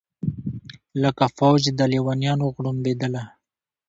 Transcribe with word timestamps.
لکه 1.01 1.25
فوج 1.37 1.61
د 1.77 1.79
لېونیانو 1.91 2.45
غړومبېدله 2.55 3.23